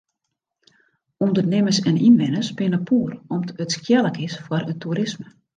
Undernimmers 1.25 1.81
en 1.91 2.01
ynwenners 2.07 2.51
binne 2.63 2.81
poer 2.89 3.13
om't 3.37 3.55
it 3.63 3.77
skealik 3.79 4.21
is 4.29 4.41
foar 4.49 4.63
it 4.73 4.83
toerisme. 4.89 5.27